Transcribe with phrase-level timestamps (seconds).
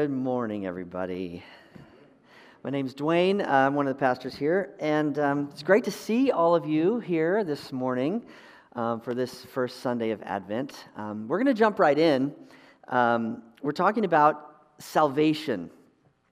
[0.00, 1.42] Good morning, everybody.
[2.62, 3.44] My name's Dwayne.
[3.44, 7.00] I'm one of the pastors here, and um, it's great to see all of you
[7.00, 8.24] here this morning
[8.76, 10.84] um, for this first Sunday of Advent.
[10.96, 12.32] Um, we're going to jump right in.
[12.86, 15.68] Um, we're talking about salvation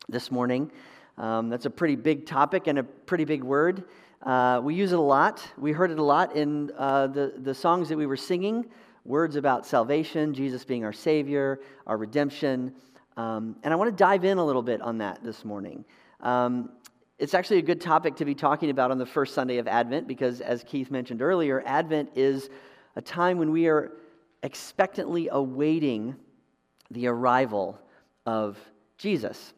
[0.08, 0.70] this morning.
[1.18, 3.82] Um, that's a pretty big topic and a pretty big word.
[4.22, 5.44] Uh, we use it a lot.
[5.58, 8.66] We heard it a lot in uh, the, the songs that we were singing
[9.04, 12.72] words about salvation, Jesus being our Savior, our redemption.
[13.16, 15.84] Um, and I want to dive in a little bit on that this morning.
[16.20, 16.70] Um,
[17.18, 20.06] it's actually a good topic to be talking about on the first Sunday of Advent
[20.06, 22.50] because, as Keith mentioned earlier, Advent is
[22.94, 23.92] a time when we are
[24.42, 26.14] expectantly awaiting
[26.90, 27.78] the arrival
[28.26, 28.58] of
[28.98, 29.54] Jesus.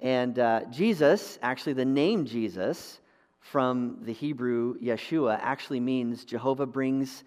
[0.00, 3.00] And uh, Jesus, actually, the name Jesus
[3.40, 7.24] from the Hebrew Yeshua actually means Jehovah brings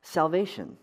[0.00, 0.78] salvation.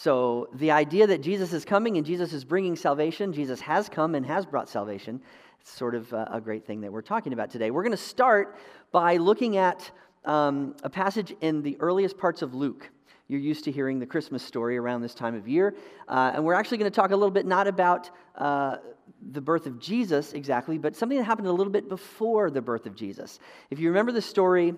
[0.00, 4.14] So, the idea that Jesus is coming and Jesus is bringing salvation, Jesus has come
[4.14, 5.20] and has brought salvation,
[5.60, 7.72] it's sort of a great thing that we're talking about today.
[7.72, 8.56] We're going to start
[8.92, 9.90] by looking at
[10.24, 12.88] um, a passage in the earliest parts of Luke.
[13.26, 15.74] You're used to hearing the Christmas story around this time of year.
[16.06, 18.76] Uh, and we're actually going to talk a little bit not about uh,
[19.32, 22.86] the birth of Jesus exactly, but something that happened a little bit before the birth
[22.86, 23.40] of Jesus.
[23.68, 24.74] If you remember the story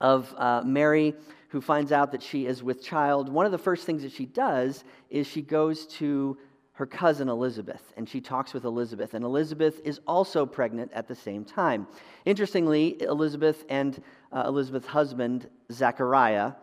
[0.00, 1.14] of uh, Mary
[1.54, 4.26] who finds out that she is with child, one of the first things that she
[4.26, 6.36] does is she goes to
[6.72, 9.14] her cousin Elizabeth and she talks with Elizabeth.
[9.14, 11.86] And Elizabeth is also pregnant at the same time.
[12.24, 16.54] Interestingly, Elizabeth and uh, Elizabeth's husband, Zachariah,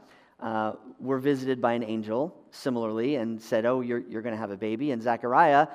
[0.42, 4.52] uh, were visited by an angel similarly and said, Oh, you're, you're going to have
[4.52, 4.92] a baby.
[4.92, 5.68] And Zachariah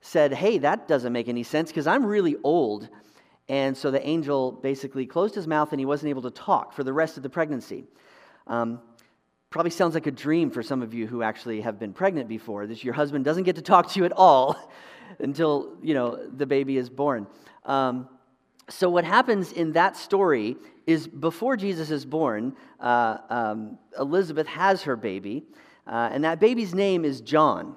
[0.00, 2.88] said, Hey, that doesn't make any sense because I'm really old.
[3.50, 6.84] And so the angel basically closed his mouth and he wasn't able to talk for
[6.84, 7.82] the rest of the pregnancy.
[8.46, 8.80] Um,
[9.50, 12.68] probably sounds like a dream for some of you who actually have been pregnant before.
[12.68, 14.56] that your husband doesn't get to talk to you at all
[15.18, 17.26] until you know the baby is born.
[17.64, 18.08] Um,
[18.68, 24.82] so what happens in that story is before Jesus is born, uh, um, Elizabeth has
[24.84, 25.42] her baby,
[25.88, 27.76] uh, and that baby's name is John.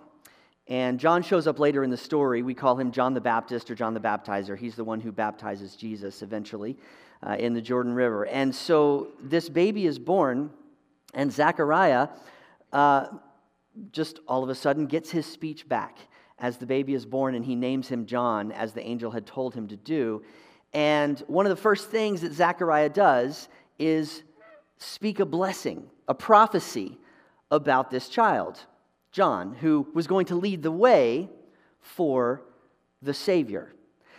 [0.68, 2.42] And John shows up later in the story.
[2.42, 4.58] We call him John the Baptist or John the Baptizer.
[4.58, 6.78] He's the one who baptizes Jesus eventually
[7.22, 8.26] uh, in the Jordan River.
[8.26, 10.52] And so this baby is born,
[11.14, 12.08] and Zechariah
[12.72, 13.08] uh,
[13.92, 15.98] just all of a sudden gets his speech back
[16.40, 19.54] as the baby is born, and he names him John, as the angel had told
[19.54, 20.24] him to do.
[20.74, 23.48] And one of the first things that Zechariah does
[23.80, 24.24] is
[24.78, 26.98] speak a blessing, a prophecy
[27.52, 28.60] about this child,
[29.14, 31.30] John, who was going to lead the way
[31.80, 32.42] for
[33.02, 33.74] the Savior.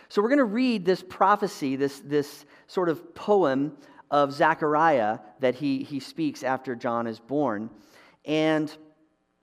[0.07, 3.75] So we're going to read this prophecy, this, this sort of poem
[4.09, 7.69] of Zechariah that he, he speaks after John is born.
[8.23, 8.75] And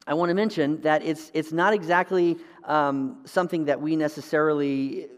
[0.06, 5.08] I want to mention that it's, it's not exactly um, something that we necessarily,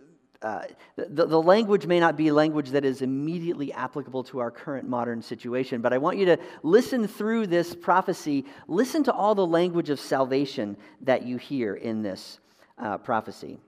[0.44, 0.62] uh,
[0.97, 5.22] the, the language may not be language that is immediately applicable to our current modern
[5.22, 8.44] situation, but I want you to listen through this prophecy.
[8.69, 12.41] Listen to all the language of salvation that you hear in this
[12.77, 13.59] uh, prophecy.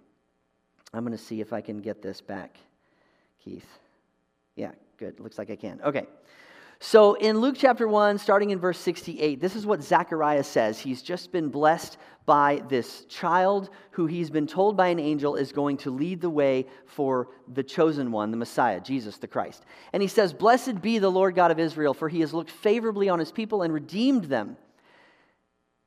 [0.92, 2.58] I'm going to see if I can get this back,
[3.42, 3.66] Keith.
[4.54, 5.18] Yeah, good.
[5.18, 5.80] Looks like I can.
[5.82, 6.06] Okay.
[6.78, 10.78] So in Luke chapter 1, starting in verse 68, this is what Zechariah says.
[10.78, 15.52] He's just been blessed by this child who he's been told by an angel is
[15.52, 19.64] going to lead the way for the chosen one, the Messiah, Jesus the Christ.
[19.92, 23.08] And he says, Blessed be the Lord God of Israel, for he has looked favorably
[23.08, 24.56] on his people and redeemed them.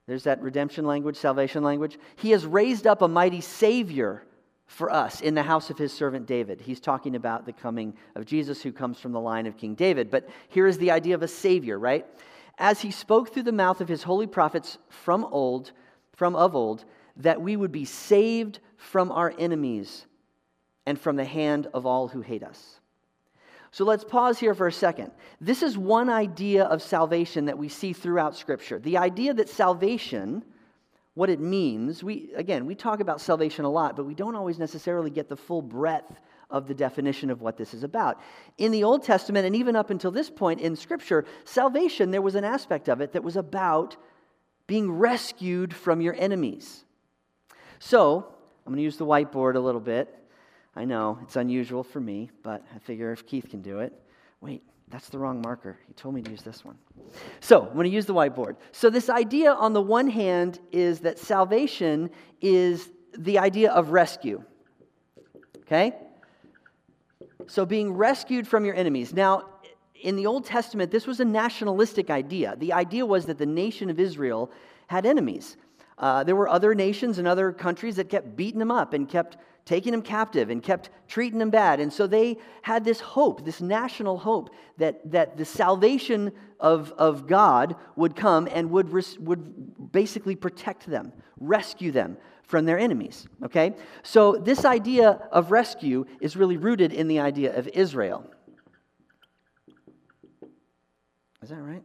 [0.08, 2.00] There's that redemption language, salvation language.
[2.16, 4.24] He has raised up a mighty Savior
[4.70, 6.62] for us in the house of his servant David.
[6.62, 10.12] He's talking about the coming of Jesus who comes from the line of King David.
[10.12, 12.06] But here is the idea of a savior, right?
[12.60, 15.72] As he spoke through the mouth of his holy prophets from old,
[16.14, 16.86] from of old,
[17.18, 20.06] that we would be saved from our enemies
[20.86, 22.80] and from the hand of all who hate us.
[23.72, 25.12] So let's pause here for a second.
[25.42, 28.78] This is one idea of salvation that we see throughout Scripture.
[28.78, 30.46] The idea that salvation
[31.20, 32.02] what it means.
[32.02, 35.36] We, again, we talk about salvation a lot, but we don't always necessarily get the
[35.36, 36.18] full breadth
[36.50, 38.22] of the definition of what this is about.
[38.58, 42.36] In the Old Testament, and even up until this point in Scripture, salvation, there was
[42.36, 43.98] an aspect of it that was about
[44.66, 46.86] being rescued from your enemies.
[47.80, 48.26] So,
[48.66, 50.16] I'm going to use the whiteboard a little bit.
[50.74, 53.92] I know it's unusual for me, but I figure if Keith can do it.
[54.40, 55.78] Wait, that's the wrong marker.
[55.88, 56.78] He told me to use this one.
[57.42, 58.56] So I'm going to use the whiteboard.
[58.72, 62.10] So, this idea, on the one hand, is that salvation
[62.42, 64.44] is the idea of rescue.
[65.62, 65.96] Okay?
[67.48, 69.14] So, being rescued from your enemies.
[69.14, 69.44] Now,
[70.02, 72.56] in the Old Testament, this was a nationalistic idea.
[72.58, 74.52] The idea was that the nation of Israel
[74.88, 75.58] had enemies.
[75.98, 79.38] Uh, there were other nations and other countries that kept beating them up and kept
[79.70, 81.80] taking them captive and kept treating them bad.
[81.80, 87.28] And so they had this hope, this national hope, that, that the salvation of, of
[87.28, 93.28] God would come and would, would basically protect them, rescue them from their enemies.
[93.44, 93.76] Okay?
[94.02, 98.26] So this idea of rescue is really rooted in the idea of Israel.
[101.44, 101.84] Is that right?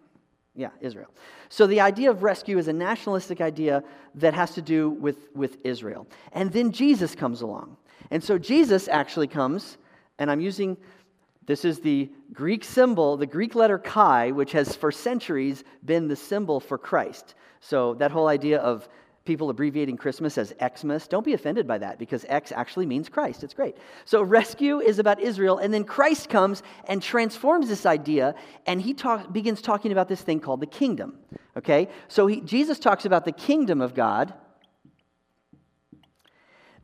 [0.55, 1.09] Yeah, Israel.
[1.49, 3.83] So the idea of rescue is a nationalistic idea
[4.15, 6.07] that has to do with, with Israel.
[6.33, 7.77] And then Jesus comes along.
[8.11, 9.79] And so Jesus actually comes,
[10.19, 10.77] and I'm using
[11.47, 16.17] this is the Greek symbol, the Greek letter chi, which has for centuries been the
[16.17, 17.35] symbol for Christ.
[17.61, 18.89] So that whole idea of
[19.25, 21.09] people abbreviating Christmas as Xmas.
[21.09, 23.43] Don't be offended by that because X actually means Christ.
[23.43, 23.77] It's great.
[24.05, 28.35] So rescue is about Israel, and then Christ comes and transforms this idea,
[28.67, 31.19] and he talk, begins talking about this thing called the kingdom.
[31.57, 31.89] Okay?
[32.09, 34.35] So he, Jesus talks about the kingdom of God.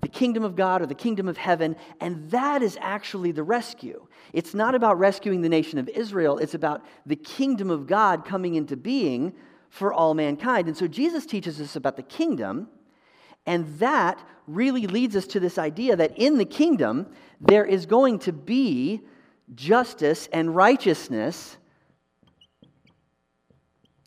[0.01, 4.07] The kingdom of God or the kingdom of heaven, and that is actually the rescue.
[4.33, 8.55] It's not about rescuing the nation of Israel, it's about the kingdom of God coming
[8.55, 9.35] into being
[9.71, 10.69] for all mankind.
[10.69, 12.69] And so Jesus teaches us about the kingdom,
[13.47, 17.07] and that really leads us to this idea that in the kingdom,
[17.41, 19.01] there is going to be
[19.55, 21.57] justice and righteousness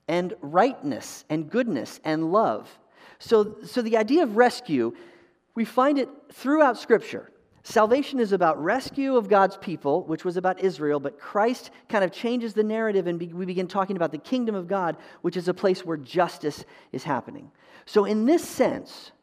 [0.08, 2.70] and rightness and goodness and love.
[3.20, 4.94] So, so the idea of rescue,
[5.56, 7.32] we find it throughout Scripture.
[7.66, 12.12] Salvation is about rescue of God's people, which was about Israel, but Christ kind of
[12.12, 15.54] changes the narrative and we begin talking about the kingdom of God, which is a
[15.54, 17.50] place where justice is happening.
[17.86, 19.14] So, in this sense,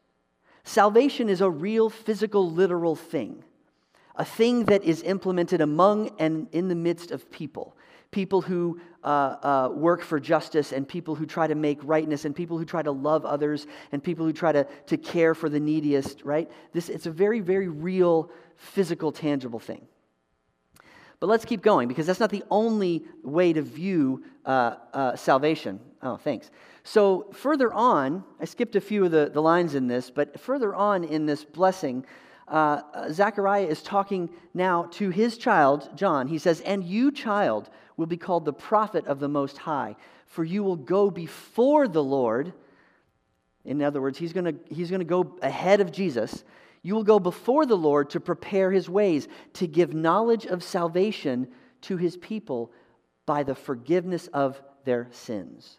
[0.63, 3.43] salvation is a real physical, literal thing,
[4.15, 7.75] a thing that is implemented among and in the midst of people
[8.11, 12.35] people who uh, uh, work for justice and people who try to make rightness and
[12.35, 15.59] people who try to love others and people who try to, to care for the
[15.59, 16.51] neediest, right?
[16.73, 19.87] This, it's a very, very real, physical, tangible thing.
[21.19, 25.79] But let's keep going because that's not the only way to view uh, uh salvation.
[26.01, 26.49] Oh, thanks.
[26.83, 30.73] So, further on, I skipped a few of the, the lines in this, but further
[30.73, 32.05] on in this blessing,
[32.47, 32.81] uh,
[33.11, 36.27] Zechariah is talking now to his child, John.
[36.27, 37.69] He says, And you, child,
[38.01, 39.95] will be called the prophet of the Most High,
[40.25, 42.51] for you will go before the Lord.
[43.63, 46.43] In other words, he's gonna he's gonna go ahead of Jesus.
[46.81, 51.47] You will go before the Lord to prepare his ways, to give knowledge of salvation
[51.81, 52.71] to his people
[53.27, 55.77] by the forgiveness of their sins.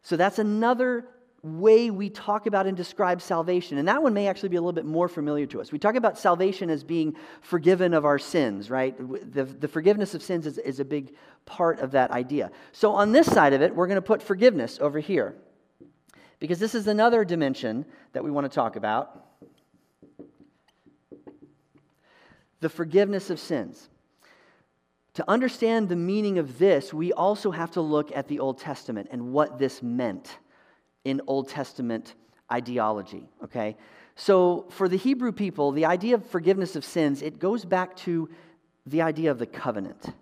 [0.00, 1.06] So that's another
[1.42, 3.78] way we talk about and describe salvation.
[3.78, 5.70] And that one may actually be a little bit more familiar to us.
[5.70, 8.96] We talk about salvation as being forgiven of our sins, right?
[9.32, 11.14] The, the forgiveness of sins is, is a big
[11.46, 12.50] part of that idea.
[12.72, 15.36] So on this side of it, we're going to put forgiveness over here.
[16.40, 19.24] Because this is another dimension that we want to talk about
[22.60, 23.88] the forgiveness of sins.
[25.14, 29.08] To understand the meaning of this, we also have to look at the Old Testament
[29.10, 30.38] and what this meant
[31.08, 32.14] in Old Testament
[32.52, 33.76] ideology, okay?
[34.16, 38.28] So for the Hebrew people, the idea of forgiveness of sins, it goes back to
[38.86, 40.12] the idea of the covenant.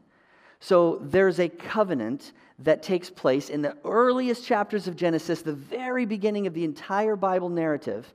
[0.60, 6.06] So there's a covenant that takes place in the earliest chapters of Genesis, the very
[6.06, 8.12] beginning of the entire Bible narrative.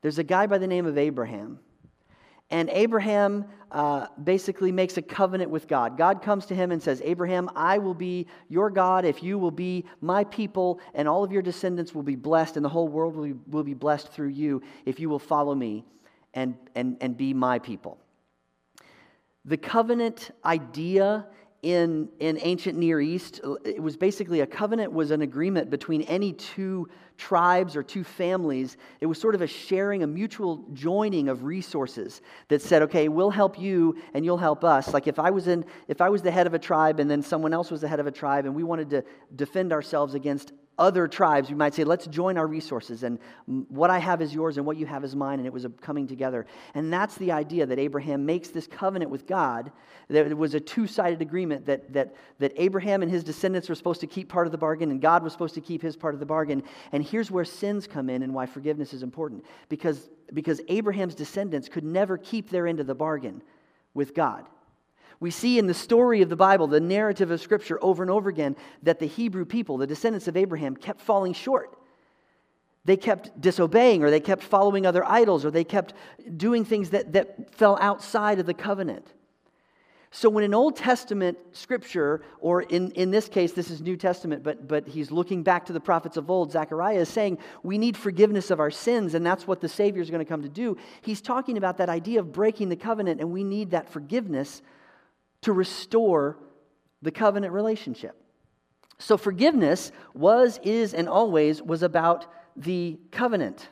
[0.00, 1.58] There's a guy by the name of Abraham.
[2.52, 5.96] And Abraham uh, basically makes a covenant with God.
[5.96, 9.50] God comes to him and says, Abraham, I will be your God if you will
[9.50, 13.16] be my people, and all of your descendants will be blessed, and the whole world
[13.16, 15.82] will be, will be blessed through you if you will follow me
[16.34, 17.96] and, and, and be my people.
[19.46, 21.26] The covenant idea
[21.62, 26.02] in, in ancient Near East, uh, it was basically a covenant was an agreement between
[26.02, 28.76] any two tribes or two families.
[29.00, 33.30] It was sort of a sharing, a mutual joining of resources that said, okay, we'll
[33.30, 34.92] help you and you'll help us.
[34.92, 37.22] Like if I was in, if I was the head of a tribe and then
[37.22, 39.04] someone else was the head of a tribe and we wanted to
[39.36, 43.18] defend ourselves against other tribes, we might say, let's join our resources, and
[43.68, 45.68] what I have is yours, and what you have is mine, and it was a
[45.68, 46.46] coming together.
[46.74, 49.70] And that's the idea that Abraham makes this covenant with God.
[50.08, 53.74] That it was a two sided agreement that, that, that Abraham and his descendants were
[53.74, 56.14] supposed to keep part of the bargain, and God was supposed to keep his part
[56.14, 56.62] of the bargain.
[56.92, 59.44] And here's where sins come in and why forgiveness is important.
[59.68, 63.42] Because, because Abraham's descendants could never keep their end of the bargain
[63.94, 64.46] with God.
[65.22, 68.28] We see in the story of the Bible, the narrative of Scripture, over and over
[68.28, 71.78] again, that the Hebrew people, the descendants of Abraham, kept falling short.
[72.86, 75.94] They kept disobeying, or they kept following other idols, or they kept
[76.36, 79.06] doing things that, that fell outside of the covenant.
[80.10, 84.42] So, when an Old Testament scripture, or in, in this case, this is New Testament,
[84.42, 87.96] but, but he's looking back to the prophets of old, Zechariah is saying we need
[87.96, 90.76] forgiveness of our sins, and that's what the Savior is going to come to do.
[91.00, 94.62] He's talking about that idea of breaking the covenant, and we need that forgiveness
[95.42, 96.38] to restore
[97.02, 98.16] the covenant relationship.
[98.98, 103.68] So, forgiveness was, is, and always was about the covenant.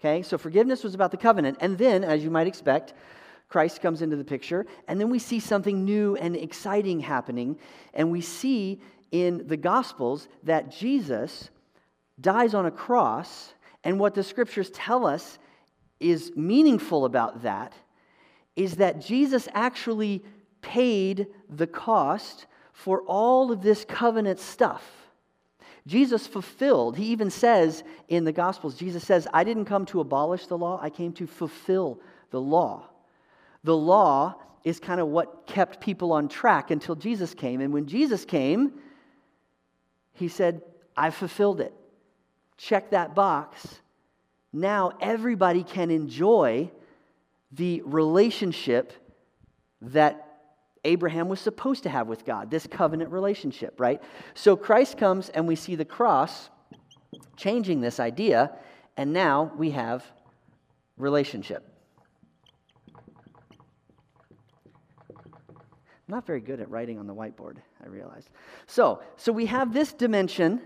[0.00, 1.58] Okay, so forgiveness was about the covenant.
[1.60, 2.94] And then, as you might expect,
[3.48, 4.64] Christ comes into the picture.
[4.86, 7.58] And then we see something new and exciting happening.
[7.92, 11.50] And we see in the Gospels that Jesus
[12.20, 13.52] dies on a cross.
[13.84, 15.38] And what the scriptures tell us
[16.00, 17.74] is meaningful about that
[18.58, 20.24] is that Jesus actually
[20.62, 24.82] paid the cost for all of this covenant stuff.
[25.86, 26.96] Jesus fulfilled.
[26.96, 30.80] He even says in the Gospels, Jesus says, I didn't come to abolish the law,
[30.82, 32.00] I came to fulfill
[32.30, 32.88] the law.
[33.62, 34.34] The law
[34.64, 37.60] is kind of what kept people on track until Jesus came.
[37.60, 38.72] And when Jesus came,
[40.14, 40.62] he said,
[40.96, 41.72] I fulfilled it.
[42.56, 43.80] Check that box.
[44.52, 46.72] Now everybody can enjoy
[47.52, 48.92] the relationship
[49.80, 50.24] that
[50.84, 54.00] Abraham was supposed to have with God, this covenant relationship, right?
[54.34, 56.50] So Christ comes and we see the cross
[57.36, 58.52] changing this idea,
[58.96, 60.04] and now we have
[60.96, 61.64] relationship.
[65.10, 68.28] I'm not very good at writing on the whiteboard, I realize.
[68.66, 70.62] So, so we have this dimension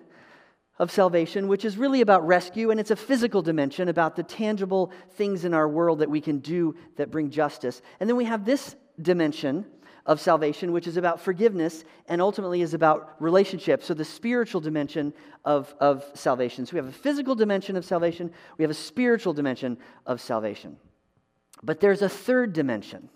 [0.78, 4.90] of salvation, which is really about rescue, and it's a physical dimension about the tangible
[5.10, 7.82] things in our world that we can do that bring justice.
[8.00, 9.66] And then we have this dimension
[10.06, 13.82] of salvation, which is about forgiveness and ultimately is about relationship.
[13.82, 15.12] So, the spiritual dimension
[15.44, 16.66] of, of salvation.
[16.66, 20.76] So, we have a physical dimension of salvation, we have a spiritual dimension of salvation.
[21.62, 23.08] But there's a third dimension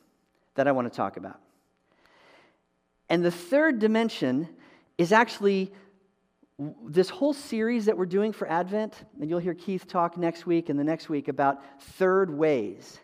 [0.55, 1.41] that I want to talk about.
[3.09, 4.49] And the third dimension
[4.99, 5.73] is actually
[6.59, 10.69] this whole series that we're doing for Advent, and you'll hear Keith talk next week
[10.69, 12.99] and the next week about third ways.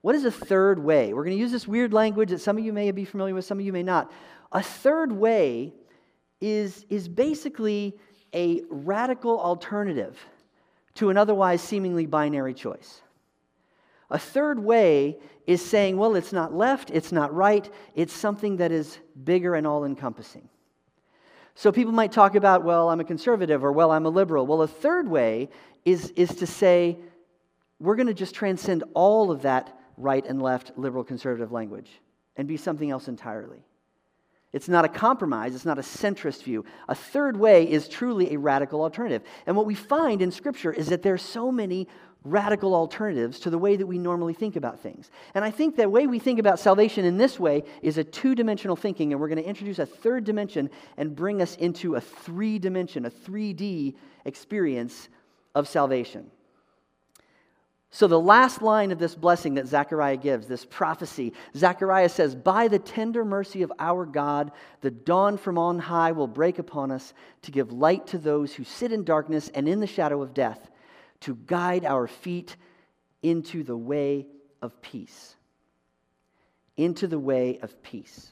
[0.00, 1.12] What is a third way?
[1.12, 3.44] We're going to use this weird language that some of you may be familiar with,
[3.44, 4.10] some of you may not.
[4.52, 5.74] A third way
[6.40, 7.98] is, is basically
[8.34, 10.18] a radical alternative
[10.94, 13.02] to an otherwise seemingly binary choice.
[14.10, 18.72] A third way is saying, well, it's not left, it's not right, it's something that
[18.72, 20.48] is bigger and all encompassing.
[21.58, 24.46] So people might talk about, well, I'm a conservative or, well, I'm a liberal.
[24.46, 25.48] Well, a third way
[25.84, 26.96] is, is to say,
[27.80, 31.90] we're going to just transcend all of that right and left, liberal, conservative language
[32.36, 33.64] and be something else entirely.
[34.52, 36.64] It's not a compromise, it's not a centrist view.
[36.88, 39.22] A third way is truly a radical alternative.
[39.44, 41.88] And what we find in Scripture is that there are so many
[42.24, 45.10] radical alternatives to the way that we normally think about things.
[45.34, 48.34] And I think the way we think about salvation in this way is a two
[48.34, 52.00] dimensional thinking, and we're going to introduce a third dimension and bring us into a
[52.00, 53.94] three dimension, a 3D
[54.24, 55.08] experience
[55.54, 56.30] of salvation.
[57.90, 62.68] So, the last line of this blessing that Zechariah gives, this prophecy, Zechariah says, By
[62.68, 67.14] the tender mercy of our God, the dawn from on high will break upon us
[67.42, 70.67] to give light to those who sit in darkness and in the shadow of death,
[71.20, 72.56] to guide our feet
[73.22, 74.26] into the way
[74.62, 75.36] of peace.
[76.76, 78.28] Into the way of peace.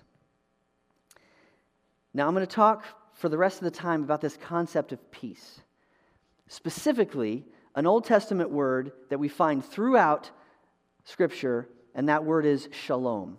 [2.14, 5.10] Now, I'm going to talk for the rest of the time about this concept of
[5.10, 5.60] peace.
[6.48, 10.30] Specifically, an Old Testament word that we find throughout
[11.04, 13.38] Scripture, and that word is shalom.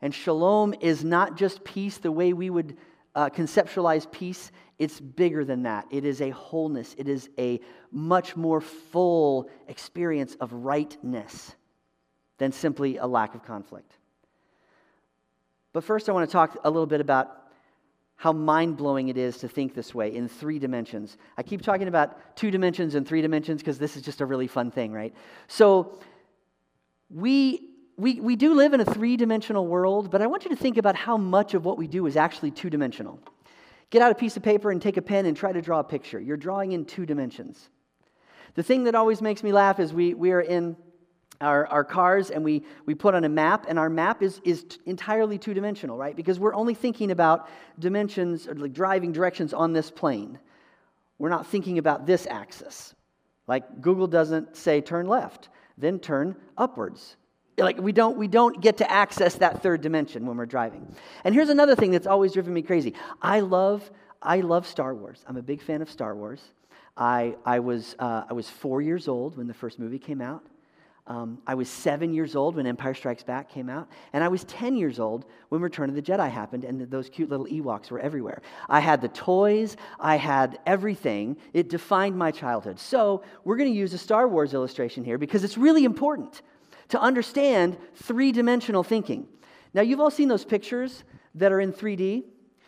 [0.00, 2.76] And shalom is not just peace the way we would
[3.14, 5.86] uh, conceptualize peace, it's bigger than that.
[5.90, 7.60] It is a wholeness, it is a
[7.92, 11.54] much more full experience of rightness
[12.38, 13.98] than simply a lack of conflict.
[15.72, 17.40] But first, I want to talk a little bit about
[18.16, 21.16] how mind blowing it is to think this way in three dimensions.
[21.36, 24.46] I keep talking about two dimensions and three dimensions because this is just a really
[24.46, 25.12] fun thing, right?
[25.48, 25.98] So,
[27.10, 30.56] we, we, we do live in a three dimensional world, but I want you to
[30.56, 33.20] think about how much of what we do is actually two dimensional.
[33.90, 35.84] Get out a piece of paper and take a pen and try to draw a
[35.84, 36.20] picture.
[36.20, 37.68] You're drawing in two dimensions.
[38.54, 40.76] The thing that always makes me laugh is we, we are in
[41.40, 44.64] our, our cars and we, we put on a map, and our map is, is
[44.64, 46.16] t- entirely two dimensional, right?
[46.16, 47.48] Because we're only thinking about
[47.78, 50.38] dimensions or like driving directions on this plane.
[51.18, 52.94] We're not thinking about this axis.
[53.46, 57.16] Like Google doesn't say turn left, then turn upwards.
[57.56, 60.94] Like we don't, we don't get to access that third dimension when we're driving.
[61.22, 62.94] And here's another thing that's always driven me crazy.
[63.22, 63.88] I love,
[64.20, 65.24] I love Star Wars.
[65.26, 66.40] I'm a big fan of Star Wars.
[66.96, 70.44] I, I, was, uh, I was four years old when the first movie came out.
[71.06, 74.44] Um, I was seven years old when Empire Strikes Back came out, and I was
[74.44, 78.00] 10 years old when Return of the Jedi happened, and those cute little Ewoks were
[78.00, 78.40] everywhere.
[78.70, 81.36] I had the toys, I had everything.
[81.52, 82.80] It defined my childhood.
[82.80, 86.40] So, we're going to use a Star Wars illustration here because it's really important
[86.88, 89.26] to understand three dimensional thinking.
[89.72, 92.24] Now, you've all seen those pictures that are in 3D.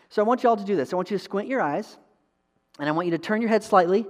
[0.09, 0.93] So, I want you all to do this.
[0.93, 1.97] I want you to squint your eyes,
[2.79, 4.05] and I want you to turn your head slightly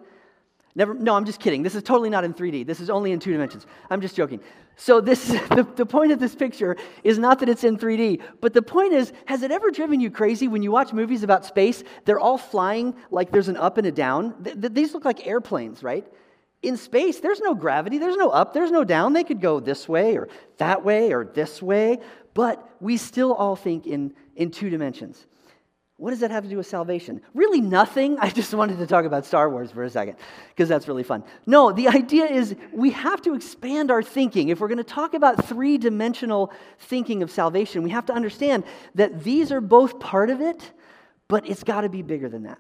[0.78, 1.64] Never, no, I'm just kidding.
[1.64, 2.64] This is totally not in 3D.
[2.68, 3.66] This is only in two dimensions.
[3.90, 4.40] I'm just joking.
[4.76, 8.54] So, this, the, the point of this picture is not that it's in 3D, but
[8.54, 11.84] the point is has it ever driven you crazy when you watch movies about space?
[12.06, 14.44] They're all flying like there's an up and a down.
[14.44, 16.06] Th- these look like airplanes, right?
[16.64, 19.14] In space, there's no gravity, there's no up, there's no down.
[19.14, 22.00] They could go this way or that way or this way,
[22.34, 25.28] but we still all think in, in two dimensions.
[25.98, 27.22] What does that have to do with salvation?
[27.34, 28.18] Really, nothing.
[28.22, 30.18] I just wanted to talk about Star Wars for a second
[30.50, 31.24] because that's really fun.
[31.46, 34.50] No, the idea is we have to expand our thinking.
[34.50, 38.64] If we're going to talk about three dimensional thinking of salvation, we have to understand
[38.96, 40.72] that these are both part of it,
[41.28, 42.60] but it's got to be bigger than that.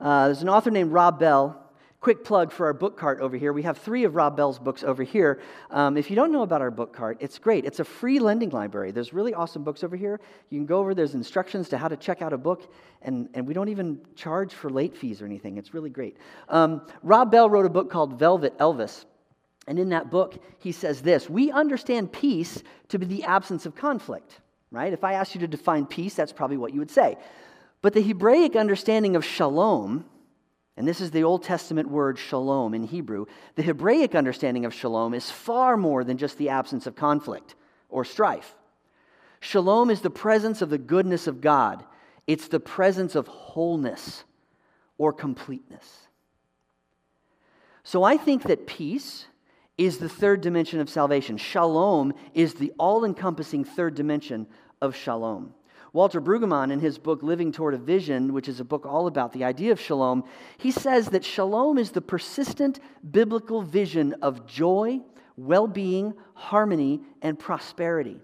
[0.00, 1.67] Uh, there's an author named Rob Bell
[2.00, 3.52] quick plug for our book cart over here.
[3.52, 5.40] We have three of Rob Bell's books over here.
[5.70, 7.64] Um, if you don't know about our book cart, it's great.
[7.64, 8.92] It's a free lending library.
[8.92, 10.20] There's really awesome books over here.
[10.50, 13.46] You can go over, there's instructions to how to check out a book, and, and
[13.46, 15.56] we don't even charge for late fees or anything.
[15.56, 16.16] It's really great.
[16.48, 19.04] Um, Rob Bell wrote a book called Velvet Elvis.
[19.66, 23.74] And in that book, he says this We understand peace to be the absence of
[23.74, 24.40] conflict,
[24.70, 24.92] right?
[24.92, 27.18] If I asked you to define peace, that's probably what you would say.
[27.82, 30.06] But the Hebraic understanding of shalom,
[30.78, 33.26] and this is the Old Testament word shalom in Hebrew.
[33.56, 37.56] The Hebraic understanding of shalom is far more than just the absence of conflict
[37.88, 38.54] or strife.
[39.40, 41.84] Shalom is the presence of the goodness of God,
[42.28, 44.22] it's the presence of wholeness
[44.98, 46.06] or completeness.
[47.82, 49.26] So I think that peace
[49.78, 51.38] is the third dimension of salvation.
[51.38, 54.46] Shalom is the all encompassing third dimension
[54.80, 55.54] of shalom.
[55.98, 59.32] Walter Brueggemann, in his book Living Toward a Vision, which is a book all about
[59.32, 60.22] the idea of shalom,
[60.56, 62.78] he says that shalom is the persistent
[63.10, 65.00] biblical vision of joy,
[65.36, 68.20] well being, harmony, and prosperity.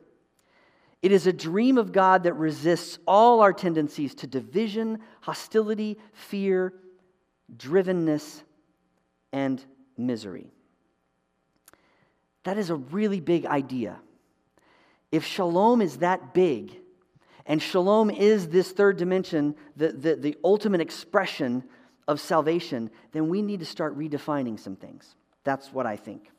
[1.03, 6.75] It is a dream of God that resists all our tendencies to division, hostility, fear,
[7.57, 8.45] drivenness,
[9.33, 9.61] and
[9.99, 10.47] misery.
[12.45, 13.97] That is a really big idea.
[15.11, 16.84] If shalom is that big,
[17.47, 21.65] and shalom is this third dimension, the, the, the ultimate expression
[22.09, 25.15] of salvation, then we need to start redefining some things.
[25.45, 26.31] That's what I think.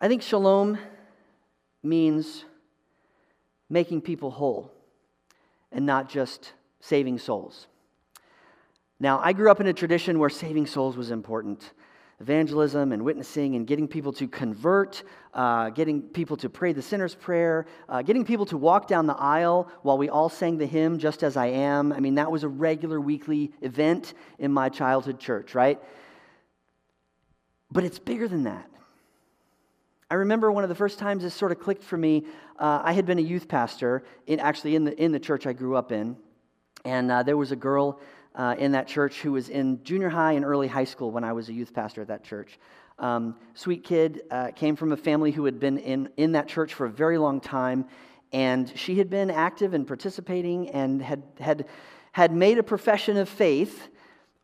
[0.00, 0.78] I think shalom
[1.82, 2.44] means
[3.68, 4.72] making people whole
[5.72, 7.66] and not just saving souls.
[9.00, 11.72] Now, I grew up in a tradition where saving souls was important
[12.20, 15.02] evangelism and witnessing and getting people to convert,
[15.34, 19.16] uh, getting people to pray the sinner's prayer, uh, getting people to walk down the
[19.16, 21.92] aisle while we all sang the hymn, Just as I Am.
[21.92, 25.80] I mean, that was a regular weekly event in my childhood church, right?
[27.70, 28.70] But it's bigger than that.
[30.10, 32.24] I remember one of the first times this sort of clicked for me.
[32.58, 35.52] Uh, I had been a youth pastor, in, actually in the, in the church I
[35.52, 36.16] grew up in.
[36.84, 37.98] And uh, there was a girl
[38.34, 41.32] uh, in that church who was in junior high and early high school when I
[41.32, 42.58] was a youth pastor at that church.
[42.98, 46.74] Um, sweet kid, uh, came from a family who had been in, in that church
[46.74, 47.86] for a very long time,
[48.32, 51.66] and she had been active and participating and had, had,
[52.12, 53.88] had made a profession of faith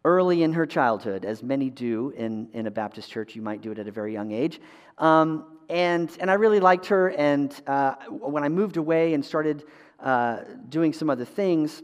[0.04, 3.36] early in her childhood, as many do in, in a Baptist church.
[3.36, 4.60] You might do it at a very young age.
[4.98, 9.64] Um, and, and I really liked her, and uh, when I moved away and started
[10.00, 11.82] uh, doing some other things,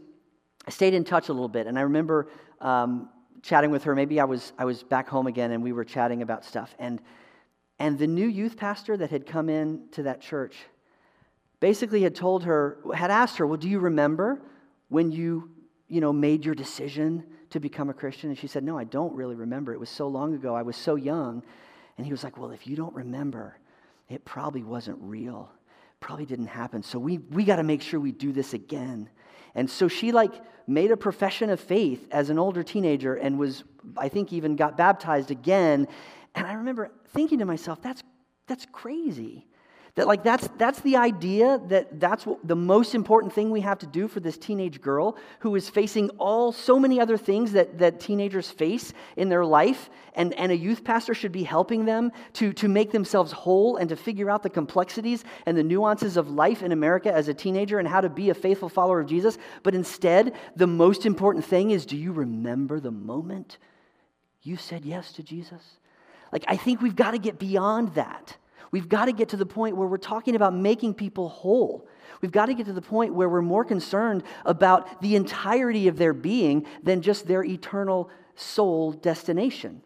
[0.67, 2.27] I stayed in touch a little bit, and I remember
[2.59, 3.09] um,
[3.41, 3.95] chatting with her.
[3.95, 6.75] Maybe I was, I was back home again, and we were chatting about stuff.
[6.77, 6.99] And,
[7.79, 10.57] and the new youth pastor that had come in to that church
[11.61, 14.41] basically had told her, had asked her, Well, do you remember
[14.89, 15.49] when you,
[15.87, 18.29] you know, made your decision to become a Christian?
[18.29, 19.73] And she said, No, I don't really remember.
[19.73, 20.53] It was so long ago.
[20.53, 21.43] I was so young.
[21.97, 23.57] And he was like, Well, if you don't remember,
[24.09, 25.49] it probably wasn't real.
[26.01, 26.83] Probably didn't happen.
[26.83, 29.09] So we, we got to make sure we do this again.
[29.55, 30.33] And so she like
[30.67, 33.63] made a profession of faith as an older teenager and was,
[33.95, 35.87] I think, even got baptized again.
[36.35, 38.03] And I remember thinking to myself, that's,
[38.47, 39.47] that's crazy.
[39.97, 43.79] That like that's that's the idea that that's what the most important thing we have
[43.79, 47.79] to do for this teenage girl who is facing all so many other things that,
[47.79, 52.11] that teenagers face in their life, and, and a youth pastor should be helping them
[52.33, 56.29] to, to make themselves whole and to figure out the complexities and the nuances of
[56.29, 59.39] life in America as a teenager and how to be a faithful follower of Jesus.
[59.63, 63.57] But instead, the most important thing is do you remember the moment
[64.43, 65.63] you said yes to Jesus?
[66.31, 68.37] Like, I think we've got to get beyond that.
[68.71, 71.87] We've got to get to the point where we're talking about making people whole.
[72.21, 75.97] We've got to get to the point where we're more concerned about the entirety of
[75.97, 79.81] their being than just their eternal soul destination.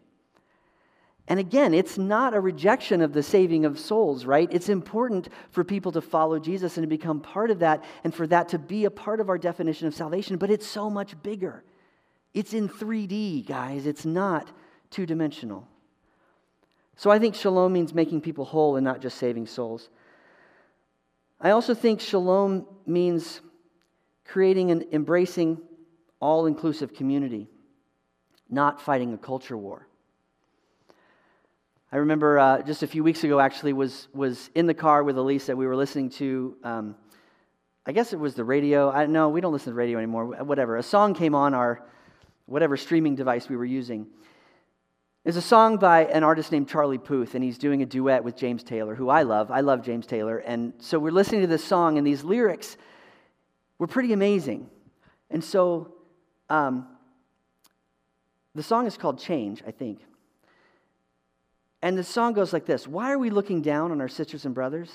[1.28, 4.48] And again, it's not a rejection of the saving of souls, right?
[4.50, 8.26] It's important for people to follow Jesus and to become part of that and for
[8.26, 11.62] that to be a part of our definition of salvation, but it's so much bigger.
[12.34, 13.86] It's in 3D, guys.
[13.86, 14.50] It's not
[14.90, 15.68] two dimensional.
[16.96, 19.88] So I think shalom means making people whole and not just saving souls.
[21.40, 23.40] I also think shalom means
[24.24, 25.60] creating an embracing,
[26.20, 27.48] all inclusive community,
[28.48, 29.86] not fighting a culture war.
[31.90, 35.18] I remember uh, just a few weeks ago, actually, was, was in the car with
[35.18, 36.94] Elise that We were listening to, um,
[37.84, 38.90] I guess it was the radio.
[38.90, 40.78] I know we don't listen to radio anymore, whatever.
[40.78, 41.84] A song came on our,
[42.46, 44.06] whatever streaming device we were using.
[45.24, 48.34] It's a song by an artist named Charlie Puth, and he's doing a duet with
[48.34, 49.52] James Taylor, who I love.
[49.52, 50.38] I love James Taylor.
[50.38, 52.76] And so we're listening to this song, and these lyrics
[53.78, 54.68] were pretty amazing.
[55.30, 55.94] And so
[56.50, 56.88] um,
[58.56, 60.00] the song is called Change, I think.
[61.82, 64.56] And the song goes like this Why are we looking down on our sisters and
[64.56, 64.90] brothers?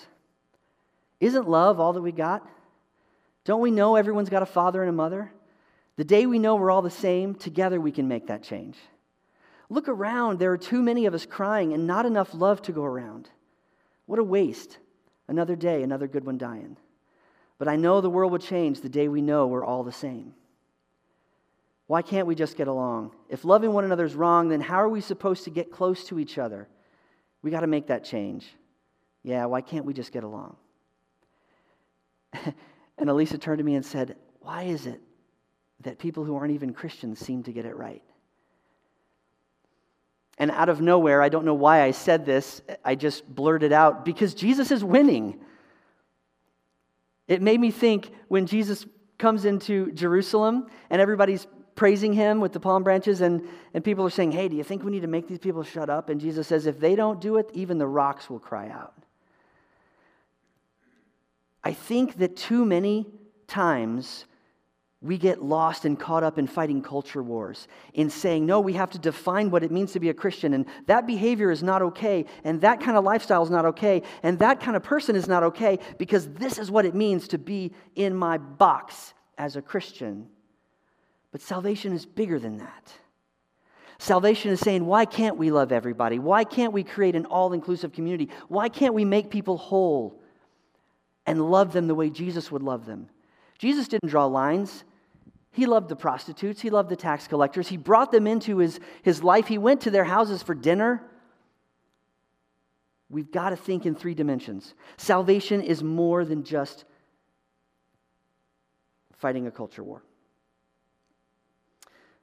[1.21, 2.45] Isn't love all that we got?
[3.45, 5.31] Don't we know everyone's got a father and a mother?
[5.95, 8.75] The day we know we're all the same, together we can make that change.
[9.69, 10.39] Look around.
[10.39, 13.29] There are too many of us crying and not enough love to go around.
[14.05, 14.77] What a waste.
[15.27, 16.77] Another day, another good one dying.
[17.57, 20.33] But I know the world will change the day we know we're all the same.
[21.87, 23.11] Why can't we just get along?
[23.29, 26.19] If loving one another is wrong, then how are we supposed to get close to
[26.19, 26.67] each other?
[27.41, 28.45] We got to make that change.
[29.23, 30.57] Yeah, why can't we just get along?
[32.33, 35.01] and Elisa turned to me and said, Why is it
[35.81, 38.03] that people who aren't even Christians seem to get it right?
[40.37, 44.05] And out of nowhere, I don't know why I said this, I just blurted out
[44.05, 45.39] because Jesus is winning.
[47.27, 48.85] It made me think when Jesus
[49.17, 54.09] comes into Jerusalem and everybody's praising him with the palm branches, and, and people are
[54.09, 56.09] saying, Hey, do you think we need to make these people shut up?
[56.09, 58.93] And Jesus says, If they don't do it, even the rocks will cry out.
[61.63, 63.07] I think that too many
[63.47, 64.25] times
[65.01, 68.89] we get lost and caught up in fighting culture wars, in saying, no, we have
[68.89, 72.25] to define what it means to be a Christian, and that behavior is not okay,
[72.43, 75.43] and that kind of lifestyle is not okay, and that kind of person is not
[75.43, 80.27] okay, because this is what it means to be in my box as a Christian.
[81.31, 82.91] But salvation is bigger than that.
[83.99, 86.17] Salvation is saying, why can't we love everybody?
[86.17, 88.29] Why can't we create an all inclusive community?
[88.47, 90.21] Why can't we make people whole
[91.25, 93.09] and love them the way Jesus would love them?
[93.57, 94.83] Jesus didn't draw lines.
[95.57, 99.23] He loved the prostitutes, he loved the tax collectors, he brought them into his, his
[99.23, 101.01] life, he went to their houses for dinner.
[103.09, 104.75] We've got to think in three dimensions.
[104.97, 106.85] Salvation is more than just
[109.17, 110.03] fighting a culture war.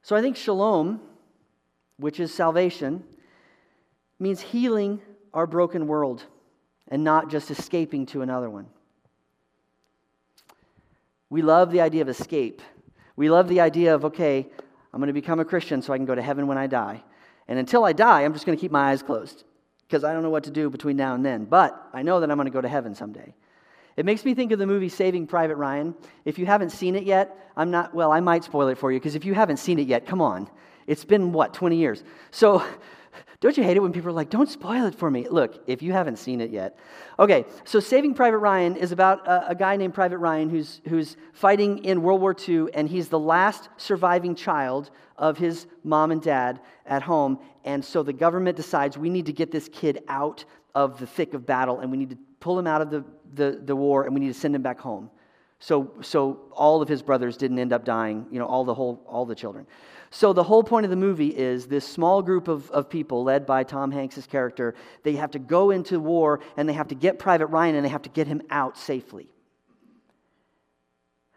[0.01, 1.01] So I think shalom,
[1.97, 3.03] which is salvation,
[4.17, 5.01] means healing
[5.33, 6.23] our broken world
[6.87, 8.67] and not just escaping to another one.
[11.29, 12.61] We love the idea of escape.
[13.15, 14.47] We love the idea of, okay,
[14.93, 17.03] I'm going to become a Christian so I can go to heaven when I die.
[17.47, 19.43] And until I die, I'm just going to keep my eyes closed
[19.87, 21.45] because I don't know what to do between now and then.
[21.45, 23.33] But I know that I'm going to go to heaven someday.
[23.97, 25.95] It makes me think of the movie Saving Private Ryan.
[26.25, 28.99] If you haven't seen it yet, I'm not, well, I might spoil it for you
[28.99, 30.49] because if you haven't seen it yet, come on.
[30.87, 32.03] It's been, what, 20 years?
[32.31, 32.63] So,
[33.39, 35.27] don't you hate it when people are like, don't spoil it for me?
[35.29, 36.77] Look, if you haven't seen it yet.
[37.19, 41.17] Okay, so Saving Private Ryan is about a, a guy named Private Ryan who's, who's
[41.33, 46.21] fighting in World War II, and he's the last surviving child of his mom and
[46.21, 47.39] dad at home.
[47.63, 51.33] And so the government decides we need to get this kid out of the thick
[51.33, 54.13] of battle, and we need to pull him out of the, the, the war, and
[54.13, 55.09] we need to send him back home.
[55.59, 59.01] So, so all of his brothers didn't end up dying, you know, all the whole,
[59.07, 59.65] all the children.
[60.15, 63.45] So the whole point of the movie is this small group of, of people led
[63.45, 64.73] by Tom Hanks' character,
[65.03, 67.89] they have to go into war and they have to get Private Ryan and they
[67.89, 69.27] have to get him out safely.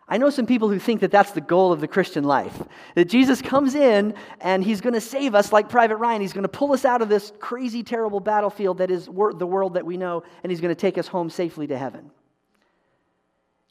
[0.06, 2.56] I know some people who think that that's the goal of the Christian life.
[2.94, 6.20] That Jesus comes in and he's going to save us like Private Ryan.
[6.20, 9.12] He's going to pull us out of this crazy, terrible battlefield that is the
[9.46, 12.12] world that we know, and he's going to take us home safely to heaven.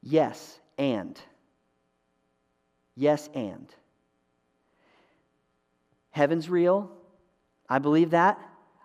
[0.04, 1.18] Yes, and.
[2.98, 3.74] Yes, and.
[6.18, 6.92] Heaven's real.
[7.70, 8.40] I believe that.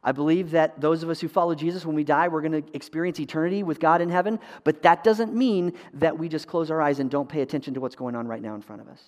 [0.04, 2.64] I believe that those of us who follow Jesus, when we die, we're going to
[2.74, 4.38] experience eternity with God in heaven.
[4.64, 7.80] But that doesn't mean that we just close our eyes and don't pay attention to
[7.80, 9.02] what's going on right now in front of us.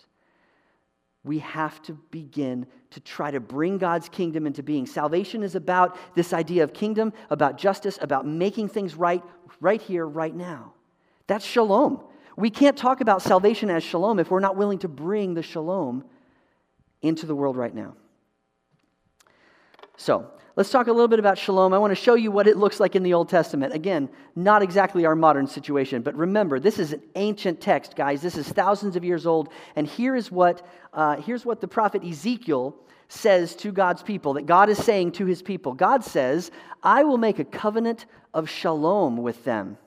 [1.24, 4.86] we have to begin to try to bring God's kingdom into being.
[4.86, 9.22] Salvation is about this idea of kingdom, about justice, about making things right,
[9.60, 10.74] right here, right now.
[11.26, 12.02] That's shalom.
[12.36, 16.04] We can't talk about salvation as shalom if we're not willing to bring the shalom
[17.00, 17.96] into the world right now.
[19.96, 21.72] So, let's talk a little bit about shalom.
[21.72, 23.74] I want to show you what it looks like in the Old Testament.
[23.74, 28.22] Again, not exactly our modern situation, but remember, this is an ancient text, guys.
[28.22, 29.50] This is thousands of years old.
[29.76, 32.76] And here is what, uh, here's what the prophet Ezekiel
[33.08, 35.74] says to God's people, that God is saying to his people.
[35.74, 36.50] God says,
[36.82, 39.78] I will make a covenant of shalom with them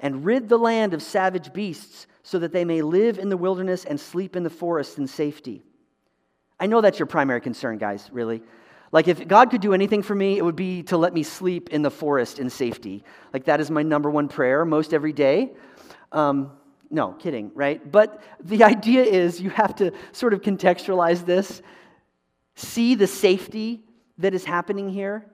[0.00, 3.84] and rid the land of savage beasts so that they may live in the wilderness
[3.84, 5.62] and sleep in the forest in safety.
[6.58, 8.42] I know that's your primary concern, guys, really.
[8.92, 11.70] Like, if God could do anything for me, it would be to let me sleep
[11.70, 13.04] in the forest in safety.
[13.32, 15.52] Like, that is my number one prayer most every day.
[16.12, 16.52] Um,
[16.90, 17.90] no, kidding, right?
[17.90, 21.62] But the idea is you have to sort of contextualize this,
[22.54, 23.82] see the safety
[24.18, 25.26] that is happening here.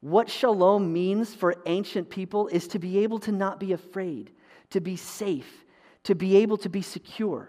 [0.00, 4.30] What shalom means for ancient people is to be able to not be afraid,
[4.70, 5.64] to be safe,
[6.04, 7.48] to be able to be secure.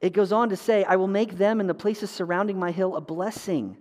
[0.00, 2.96] It goes on to say, I will make them and the places surrounding my hill
[2.96, 3.76] a blessing.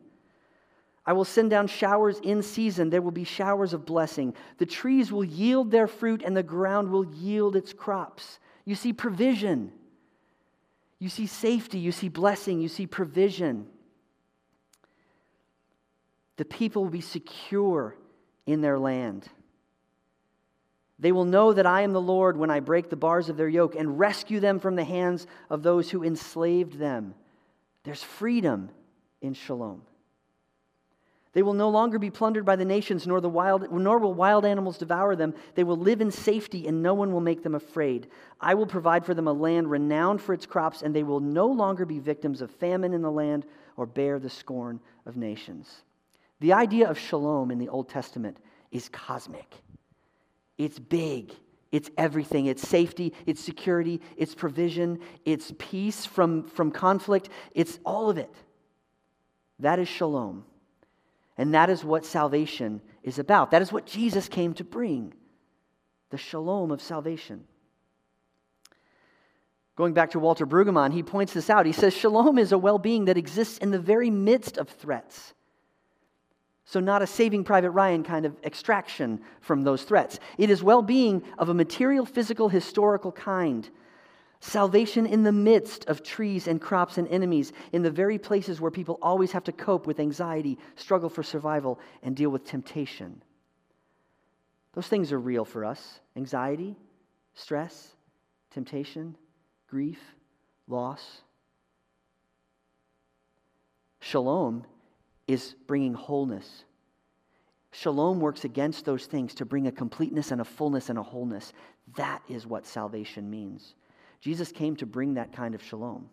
[1.06, 2.90] I will send down showers in season.
[2.90, 4.36] There will be showers of blessing.
[4.58, 8.40] The trees will yield their fruit, and the ground will yield its crops.
[8.66, 9.72] You see provision.
[11.00, 11.80] You see safety.
[11.80, 12.62] You see blessing.
[12.62, 13.66] You see provision.
[16.38, 17.96] The people will be secure
[18.46, 19.28] in their land.
[21.00, 23.50] They will know that I am the Lord when I break the bars of their
[23.50, 27.16] yoke and rescue them from the hands of those who enslaved them.
[27.84, 28.70] There's freedom
[29.20, 29.82] in shalom.
[31.34, 34.46] They will no longer be plundered by the nations, nor, the wild, nor will wild
[34.46, 35.34] animals devour them.
[35.56, 38.08] They will live in safety, and no one will make them afraid.
[38.40, 41.48] I will provide for them a land renowned for its crops, and they will no
[41.48, 43.46] longer be victims of famine in the land
[43.78, 45.84] or bear the scorn of nations.
[46.42, 48.38] The idea of shalom in the Old Testament
[48.72, 49.56] is cosmic.
[50.58, 51.34] It's big.
[51.72, 52.48] It's everything.
[52.48, 57.30] It's safety, it's security, it's provision, it's peace from, from conflict.
[57.56, 58.34] It's all of it.
[59.60, 60.44] That is shalom.
[61.38, 63.52] And that is what salvation is about.
[63.52, 65.14] That is what Jesus came to bring
[66.10, 67.46] the shalom of salvation.
[69.76, 71.66] Going back to Walter Brueggemann, he points this out.
[71.66, 75.34] He says, Shalom is a well being that exists in the very midst of threats.
[76.66, 80.20] So, not a saving Private Ryan kind of extraction from those threats.
[80.38, 83.70] It is well being of a material, physical, historical kind.
[84.44, 88.72] Salvation in the midst of trees and crops and enemies, in the very places where
[88.72, 93.22] people always have to cope with anxiety, struggle for survival, and deal with temptation.
[94.74, 96.76] Those things are real for us anxiety,
[97.36, 97.96] stress,
[98.52, 99.16] temptation,
[99.68, 100.00] grief,
[100.68, 101.22] loss.
[104.00, 104.66] Shalom
[105.28, 106.66] is bringing wholeness.
[107.72, 111.54] Shalom works against those things to bring a completeness and a fullness and a wholeness.
[111.96, 113.76] That is what salvation means.
[114.22, 116.10] Jesus came to bring that kind of shalom.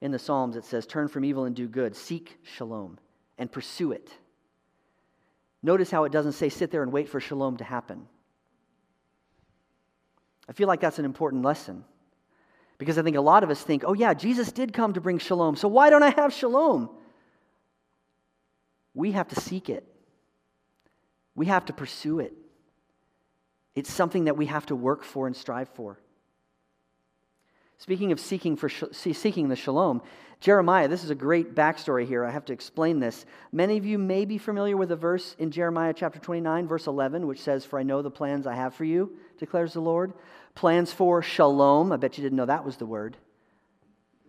[0.00, 2.98] In the Psalms, it says, Turn from evil and do good, seek shalom,
[3.36, 4.10] and pursue it.
[5.62, 8.06] Notice how it doesn't say sit there and wait for shalom to happen.
[10.48, 11.84] I feel like that's an important lesson.
[12.78, 15.18] Because I think a lot of us think, oh, yeah, Jesus did come to bring
[15.18, 16.90] shalom, so why don't I have shalom?
[18.94, 19.84] We have to seek it,
[21.34, 22.34] we have to pursue it.
[23.76, 26.00] It's something that we have to work for and strive for.
[27.78, 30.00] Speaking of seeking, for, seeking the shalom,
[30.40, 32.24] Jeremiah, this is a great backstory here.
[32.24, 33.26] I have to explain this.
[33.52, 37.26] Many of you may be familiar with a verse in Jeremiah chapter 29, verse 11,
[37.26, 40.14] which says, For I know the plans I have for you, declares the Lord.
[40.54, 41.92] Plans for shalom.
[41.92, 43.18] I bet you didn't know that was the word.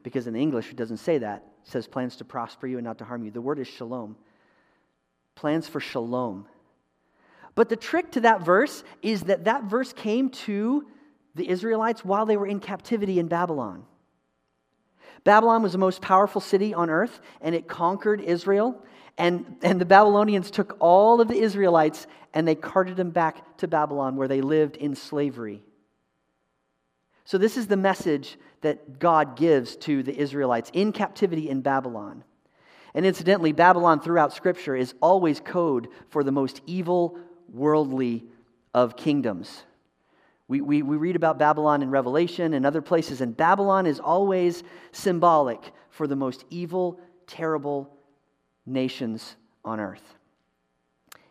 [0.03, 1.45] Because in English, it doesn't say that.
[1.63, 3.31] It says plans to prosper you and not to harm you.
[3.31, 4.17] The word is shalom.
[5.36, 6.47] Plans for shalom.
[7.58, 10.86] But the trick to that verse is that that verse came to
[11.34, 13.84] the Israelites while they were in captivity in Babylon.
[15.24, 18.80] Babylon was the most powerful city on earth, and it conquered Israel.
[19.17, 23.67] And, and the Babylonians took all of the Israelites and they carted them back to
[23.67, 25.63] Babylon where they lived in slavery.
[27.26, 32.24] So, this is the message that God gives to the Israelites in captivity in Babylon.
[32.93, 37.17] And incidentally, Babylon throughout Scripture is always code for the most evil,
[37.51, 38.25] worldly
[38.73, 39.63] of kingdoms.
[40.47, 44.63] We, we, we read about Babylon in Revelation and other places, and Babylon is always
[44.91, 47.97] symbolic for the most evil, terrible
[48.65, 50.15] nations on earth.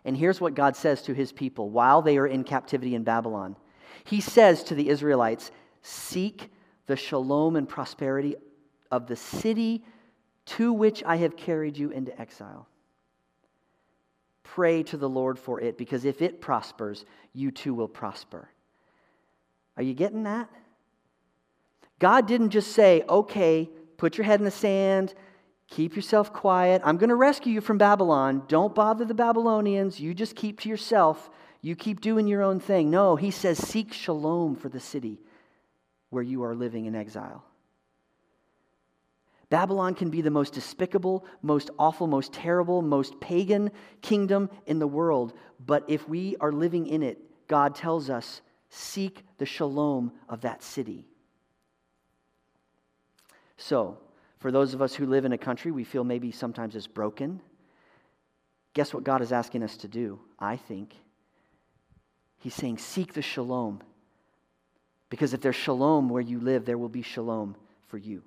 [0.04, 3.56] And here's what God says to his people while they are in captivity in Babylon
[4.04, 5.50] He says to the Israelites,
[5.82, 6.50] Seek
[6.86, 8.36] the shalom and prosperity
[8.90, 9.84] of the city
[10.46, 12.68] to which I have carried you into exile.
[14.54, 18.48] Pray to the Lord for it, because if it prospers, you too will prosper.
[19.76, 20.48] Are you getting that?
[21.98, 25.14] God didn't just say, okay, put your head in the sand,
[25.68, 26.80] keep yourself quiet.
[26.84, 28.44] I'm going to rescue you from Babylon.
[28.46, 29.98] Don't bother the Babylonians.
[29.98, 31.28] You just keep to yourself.
[31.60, 32.90] You keep doing your own thing.
[32.90, 35.18] No, he says, seek shalom for the city
[36.10, 37.42] where you are living in exile.
[39.48, 43.70] Babylon can be the most despicable, most awful, most terrible, most pagan
[44.02, 45.34] kingdom in the world.
[45.64, 50.62] But if we are living in it, God tells us, seek the shalom of that
[50.62, 51.06] city.
[53.56, 53.98] So,
[54.38, 57.40] for those of us who live in a country we feel maybe sometimes is broken,
[58.74, 60.18] guess what God is asking us to do?
[60.38, 60.94] I think.
[62.38, 63.80] He's saying, seek the shalom.
[65.08, 67.56] Because if there's shalom where you live, there will be shalom
[67.86, 68.22] for you.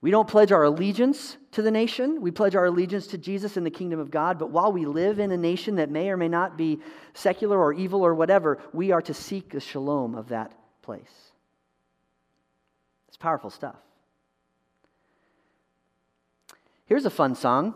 [0.00, 2.20] We don't pledge our allegiance to the nation.
[2.20, 4.38] We pledge our allegiance to Jesus and the kingdom of God.
[4.38, 6.78] But while we live in a nation that may or may not be
[7.14, 11.32] secular or evil or whatever, we are to seek the shalom of that place.
[13.08, 13.76] It's powerful stuff.
[16.86, 17.74] Here's a fun song.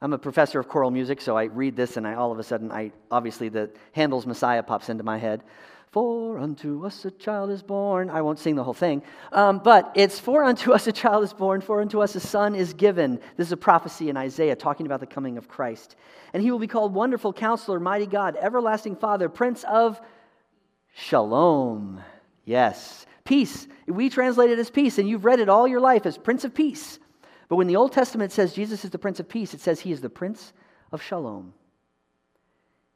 [0.00, 2.42] I'm a professor of choral music, so I read this and I all of a
[2.42, 5.42] sudden I obviously the Handel's Messiah pops into my head.
[5.90, 8.10] For unto us a child is born.
[8.10, 11.32] I won't sing the whole thing, um, but it's for unto us a child is
[11.32, 13.18] born, for unto us a son is given.
[13.36, 15.96] This is a prophecy in Isaiah talking about the coming of Christ.
[16.32, 20.00] And he will be called Wonderful Counselor, Mighty God, Everlasting Father, Prince of
[20.94, 22.00] Shalom.
[22.44, 23.66] Yes, peace.
[23.88, 26.54] We translate it as peace, and you've read it all your life as Prince of
[26.54, 27.00] Peace.
[27.48, 29.90] But when the Old Testament says Jesus is the Prince of Peace, it says he
[29.90, 30.52] is the Prince
[30.92, 31.52] of Shalom.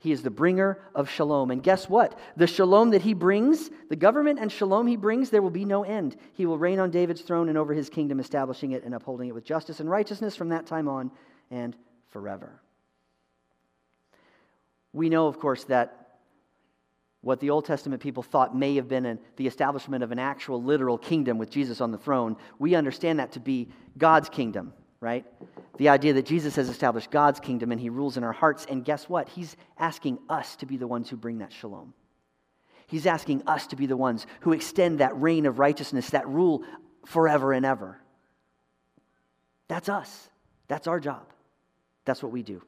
[0.05, 1.51] He is the bringer of shalom.
[1.51, 2.19] And guess what?
[2.37, 5.83] The shalom that he brings, the government and shalom he brings, there will be no
[5.83, 6.17] end.
[6.35, 9.35] He will reign on David's throne and over his kingdom, establishing it and upholding it
[9.35, 11.11] with justice and righteousness from that time on
[11.51, 11.75] and
[12.11, 12.61] forever.
[14.93, 16.19] We know, of course, that
[17.23, 20.62] what the Old Testament people thought may have been an, the establishment of an actual
[20.62, 25.27] literal kingdom with Jesus on the throne, we understand that to be God's kingdom right?
[25.77, 28.67] The idea that Jesus has established God's kingdom and he rules in our hearts.
[28.69, 29.29] And guess what?
[29.29, 31.93] He's asking us to be the ones who bring that shalom.
[32.87, 36.64] He's asking us to be the ones who extend that reign of righteousness, that rule
[37.05, 38.01] forever and ever.
[39.69, 40.31] That's us.
[40.69, 41.27] That's our job.
[42.07, 42.62] That's what we do.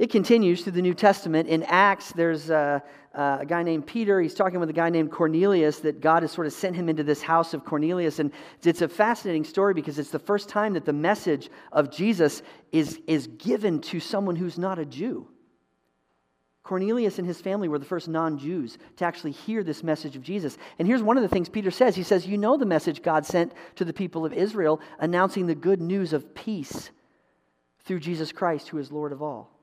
[0.00, 1.46] It continues through the New Testament.
[1.46, 2.82] In Acts, there's a,
[3.12, 4.18] a, guy named Peter.
[4.18, 7.02] He's talking with a guy named Cornelius that God has sort of sent him into
[7.02, 8.18] this house of Cornelius.
[8.18, 8.32] And
[8.62, 12.98] it's a fascinating story because it's the first time that the message of Jesus is,
[13.06, 15.28] is given to someone who's not a Jew.
[16.62, 20.22] Cornelius and his family were the first non Jews to actually hear this message of
[20.22, 20.56] Jesus.
[20.78, 23.26] And here's one of the things Peter says He says, You know the message God
[23.26, 26.90] sent to the people of Israel, announcing the good news of peace
[27.84, 29.59] through Jesus Christ, who is Lord of all.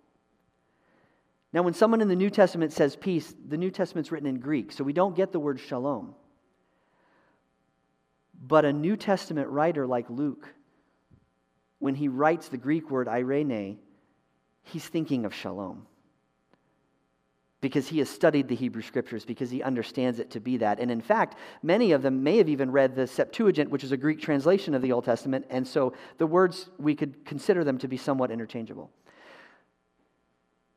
[1.53, 4.71] Now, when someone in the New Testament says peace, the New Testament's written in Greek,
[4.71, 6.13] so we don't get the word shalom.
[8.39, 10.53] But a New Testament writer like Luke,
[11.79, 13.77] when he writes the Greek word eirene,
[14.63, 15.87] he's thinking of shalom.
[17.59, 20.79] Because he has studied the Hebrew scriptures, because he understands it to be that.
[20.79, 23.97] And in fact, many of them may have even read the Septuagint, which is a
[23.97, 27.87] Greek translation of the Old Testament, and so the words, we could consider them to
[27.87, 28.91] be somewhat interchangeable.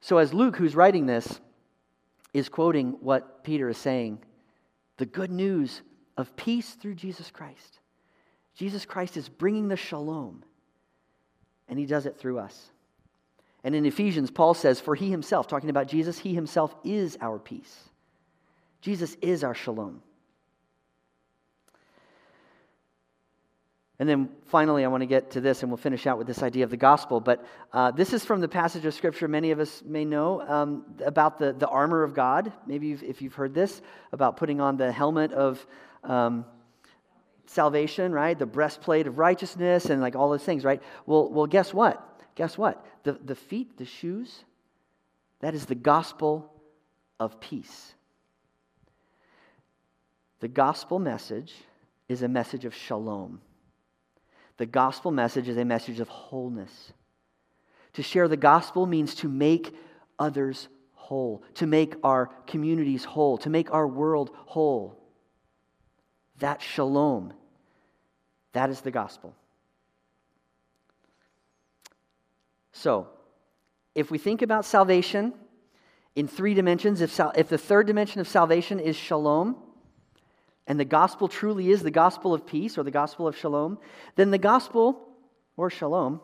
[0.01, 1.41] So, as Luke, who's writing this,
[2.33, 4.19] is quoting what Peter is saying,
[4.97, 5.83] the good news
[6.17, 7.81] of peace through Jesus Christ.
[8.55, 10.45] Jesus Christ is bringing the shalom,
[11.69, 12.71] and he does it through us.
[13.63, 17.39] And in Ephesians, Paul says, For he himself, talking about Jesus, he himself is our
[17.39, 17.89] peace.
[18.81, 20.03] Jesus is our shalom.
[24.01, 26.43] And then finally, I want to get to this, and we'll finish out with this
[26.43, 27.21] idea of the gospel.
[27.21, 30.87] But uh, this is from the passage of Scripture many of us may know um,
[31.05, 32.51] about the, the armor of God.
[32.67, 35.65] Maybe you've, if you've heard this, about putting on the helmet of
[36.03, 36.47] um,
[37.45, 38.39] salvation, right?
[38.39, 40.83] The breastplate of righteousness, and like all those things, right?
[41.05, 42.03] Well, well guess what?
[42.37, 42.83] Guess what?
[43.03, 44.45] The, the feet, the shoes,
[45.41, 46.51] that is the gospel
[47.19, 47.93] of peace.
[50.41, 51.53] The gospel message
[52.09, 53.43] is a message of shalom.
[54.61, 56.93] The gospel message is a message of wholeness.
[57.95, 59.75] To share the gospel means to make
[60.19, 65.03] others whole, to make our communities whole, to make our world whole.
[66.41, 67.33] That shalom,
[68.53, 69.35] that is the gospel.
[72.73, 73.09] So,
[73.95, 75.33] if we think about salvation
[76.15, 77.01] in three dimensions.
[77.01, 79.57] If, if the third dimension of salvation is shalom,
[80.71, 83.77] and the gospel truly is the gospel of peace or the gospel of shalom,
[84.15, 85.09] then the gospel
[85.57, 86.21] or shalom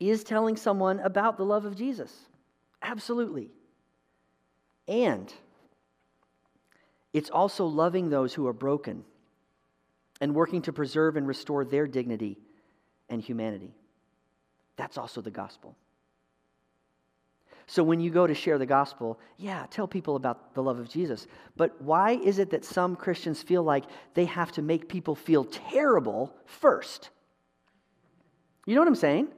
[0.00, 2.12] is telling someone about the love of Jesus.
[2.82, 3.52] Absolutely.
[4.88, 5.32] And
[7.12, 9.04] it's also loving those who are broken
[10.20, 12.36] and working to preserve and restore their dignity
[13.08, 13.76] and humanity.
[14.74, 15.76] That's also the gospel.
[17.70, 20.88] So when you go to share the gospel, yeah, tell people about the love of
[20.88, 21.28] Jesus.
[21.56, 25.44] But why is it that some Christians feel like they have to make people feel
[25.44, 27.10] terrible first?
[28.66, 29.28] You know what I'm saying?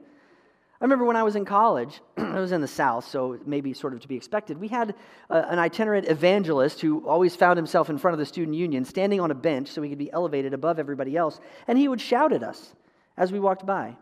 [0.81, 3.93] I remember when I was in college, I was in the South, so maybe sort
[3.93, 4.57] of to be expected.
[4.57, 4.95] We had
[5.29, 9.19] a, an itinerant evangelist who always found himself in front of the student union, standing
[9.19, 12.33] on a bench so he could be elevated above everybody else, and he would shout
[12.33, 12.73] at us
[13.15, 13.95] as we walked by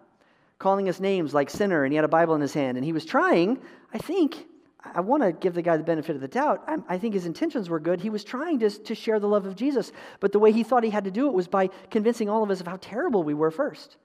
[0.62, 2.78] calling us names like sinner, and he had a Bible in his hand.
[2.78, 3.60] And he was trying,
[3.94, 4.46] I think,
[4.84, 6.64] I want to give the guy the benefit of the doubt.
[6.68, 8.00] I, I, think his intentions were good.
[8.00, 10.84] He was trying to, to share the love of Jesus, but the way he thought
[10.84, 13.34] he had to do it was by convincing all of us of how terrible we
[13.34, 13.98] were first.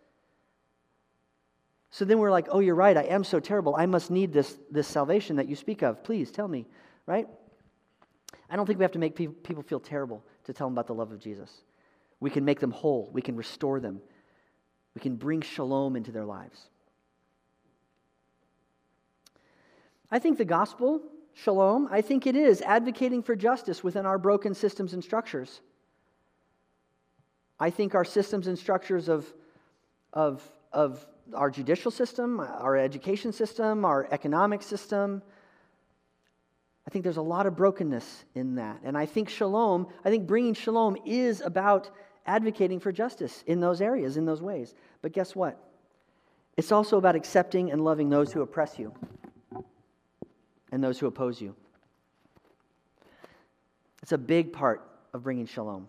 [1.91, 2.97] So then we're like, oh, you're right.
[2.97, 3.75] I am so terrible.
[3.77, 6.03] I must need this, this salvation that you speak of.
[6.03, 6.67] Please tell me,
[7.07, 7.29] right?
[8.51, 10.95] I don't think we have to make people feel terrible to tell them about the
[10.95, 11.51] love of Jesus.
[12.21, 14.01] We can make them whole, we can restore them,
[14.97, 16.59] we can bring shalom into their lives.
[20.11, 21.03] I think the gospel,
[21.35, 25.61] shalom, I think it is advocating for justice within our broken systems and structures.
[27.61, 29.31] I think our systems and structures of,
[30.15, 30.43] of,
[30.73, 35.21] of our judicial system, our education system, our economic system,
[36.87, 38.81] I think there's a lot of brokenness in that.
[38.83, 41.91] And I think shalom, I think bringing shalom is about
[42.27, 44.75] advocating for justice in those areas, in those ways.
[45.03, 45.59] But guess what?
[46.57, 48.93] It's also about accepting and loving those who oppress you
[50.73, 51.55] and those who oppose you.
[54.03, 55.89] It's a big part of bringing shalom.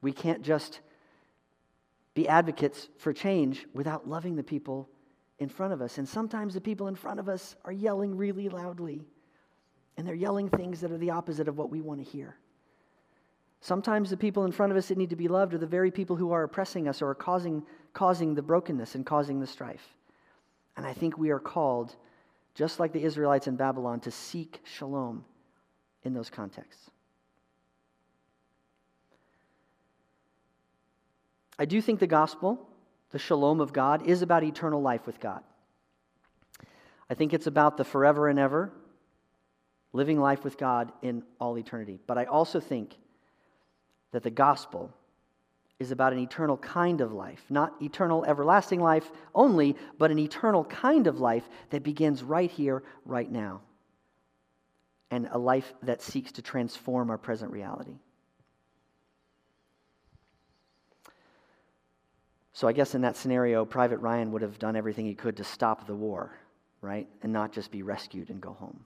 [0.00, 0.80] We can't just
[2.14, 4.88] be advocates for change without loving the people
[5.38, 5.98] in front of us.
[5.98, 9.06] And sometimes the people in front of us are yelling really loudly,
[9.96, 12.36] and they're yelling things that are the opposite of what we want to hear.
[13.62, 15.92] Sometimes the people in front of us that need to be loved are the very
[15.92, 19.94] people who are oppressing us or are causing, causing the brokenness and causing the strife.
[20.76, 21.94] And I think we are called,
[22.56, 25.24] just like the Israelites in Babylon, to seek shalom
[26.02, 26.90] in those contexts.
[31.56, 32.68] I do think the gospel,
[33.12, 35.44] the shalom of God, is about eternal life with God.
[37.08, 38.72] I think it's about the forever and ever,
[39.92, 42.00] living life with God in all eternity.
[42.08, 42.96] But I also think
[44.12, 44.94] that the gospel
[45.78, 50.64] is about an eternal kind of life, not eternal everlasting life only, but an eternal
[50.64, 53.60] kind of life that begins right here, right now,
[55.10, 57.98] and a life that seeks to transform our present reality.
[62.54, 65.44] So, I guess in that scenario, Private Ryan would have done everything he could to
[65.44, 66.38] stop the war,
[66.80, 67.08] right?
[67.22, 68.84] And not just be rescued and go home.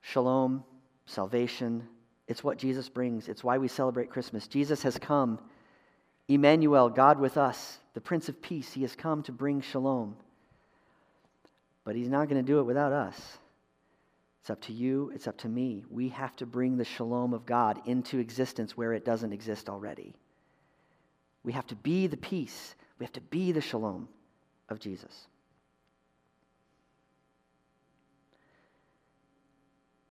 [0.00, 0.64] Shalom,
[1.06, 1.86] salvation,
[2.28, 3.28] it's what Jesus brings.
[3.28, 4.46] It's why we celebrate Christmas.
[4.46, 5.40] Jesus has come.
[6.28, 10.14] Emmanuel, God with us, the Prince of Peace, he has come to bring shalom.
[11.84, 13.18] But he's not going to do it without us.
[14.42, 15.84] It's up to you, it's up to me.
[15.90, 20.14] We have to bring the shalom of God into existence where it doesn't exist already.
[21.44, 24.06] We have to be the peace, we have to be the shalom
[24.68, 25.26] of Jesus.